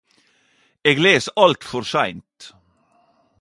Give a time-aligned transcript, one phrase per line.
[0.89, 2.51] Eg les alt for seint.